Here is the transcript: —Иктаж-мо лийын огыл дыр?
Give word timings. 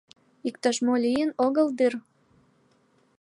—Иктаж-мо 0.47 0.93
лийын 1.03 1.31
огыл 1.45 1.67
дыр? 1.77 1.93